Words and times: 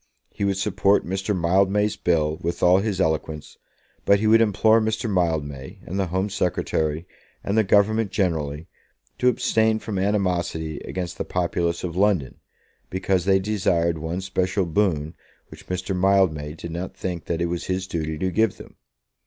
He 0.31 0.43
would 0.43 0.57
support 0.57 1.05
Mr. 1.05 1.39
Mildmay's 1.39 1.95
bill 1.95 2.39
with 2.41 2.63
all 2.63 2.79
his 2.79 2.99
eloquence, 2.99 3.59
but 4.03 4.19
he 4.19 4.25
would 4.25 4.41
implore 4.41 4.81
Mr. 4.81 5.07
Mildmay, 5.07 5.77
and 5.85 5.99
the 5.99 6.07
Home 6.07 6.27
Secretary, 6.27 7.05
and 7.43 7.55
the 7.55 7.63
Government 7.63 8.09
generally, 8.09 8.67
to 9.19 9.27
abstain 9.27 9.77
from 9.77 9.99
animosity 9.99 10.79
against 10.79 11.19
the 11.19 11.23
populace 11.23 11.83
of 11.83 11.95
London, 11.95 12.39
because 12.89 13.25
they 13.25 13.37
desired 13.37 13.99
one 13.99 14.21
special 14.21 14.65
boon 14.65 15.13
which 15.49 15.67
Mr. 15.67 15.95
Mildmay 15.95 16.55
did 16.55 16.71
not 16.71 16.97
think 16.97 17.25
that 17.25 17.39
it 17.39 17.45
was 17.45 17.65
his 17.65 17.85
duty 17.85 18.17
to 18.17 18.31
give 18.31 18.57
them. 18.57 18.77